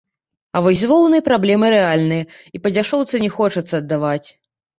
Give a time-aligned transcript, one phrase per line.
[0.55, 2.23] А вось з воўнай праблемы рэальныя,
[2.57, 4.27] і па дзяшоўцы не хочацца аддаваць.